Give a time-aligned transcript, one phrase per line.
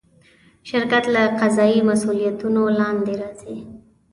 [0.69, 3.57] شرکت له قضایي مسوولیتونو لاندې راځي.